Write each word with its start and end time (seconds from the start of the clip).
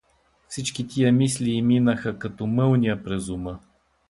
Всички 0.47 0.87
тия 0.87 1.11
мисли 1.11 1.51
й 1.51 1.61
минаха 1.61 2.19
като 2.19 2.47
мълния 2.47 3.03
през 3.03 3.29
ума. 3.29 3.59